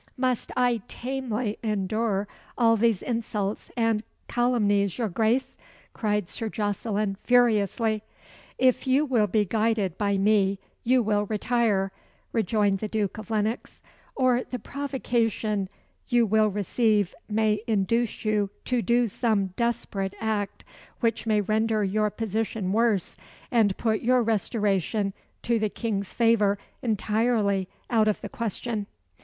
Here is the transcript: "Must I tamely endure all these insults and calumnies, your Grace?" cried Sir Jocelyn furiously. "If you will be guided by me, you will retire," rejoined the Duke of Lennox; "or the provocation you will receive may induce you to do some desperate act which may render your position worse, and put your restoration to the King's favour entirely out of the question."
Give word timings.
"Must 0.17 0.51
I 0.57 0.81
tamely 0.87 1.59
endure 1.61 2.27
all 2.57 2.75
these 2.75 3.03
insults 3.03 3.69
and 3.77 4.01
calumnies, 4.27 4.97
your 4.97 5.09
Grace?" 5.09 5.57
cried 5.93 6.27
Sir 6.27 6.49
Jocelyn 6.49 7.17
furiously. 7.23 8.01
"If 8.57 8.87
you 8.87 9.05
will 9.05 9.27
be 9.27 9.45
guided 9.45 9.99
by 9.99 10.17
me, 10.17 10.57
you 10.83 11.03
will 11.03 11.27
retire," 11.27 11.91
rejoined 12.33 12.79
the 12.79 12.87
Duke 12.87 13.19
of 13.19 13.29
Lennox; 13.29 13.83
"or 14.15 14.43
the 14.43 14.57
provocation 14.57 15.69
you 16.07 16.25
will 16.25 16.49
receive 16.49 17.13
may 17.29 17.61
induce 17.67 18.25
you 18.25 18.49
to 18.65 18.81
do 18.81 19.05
some 19.05 19.53
desperate 19.55 20.15
act 20.19 20.63
which 21.01 21.27
may 21.27 21.41
render 21.41 21.83
your 21.83 22.09
position 22.09 22.71
worse, 22.73 23.17
and 23.51 23.77
put 23.77 24.01
your 24.01 24.23
restoration 24.23 25.13
to 25.43 25.59
the 25.59 25.69
King's 25.69 26.11
favour 26.11 26.57
entirely 26.81 27.67
out 27.91 28.07
of 28.07 28.19
the 28.21 28.29
question." 28.29 28.87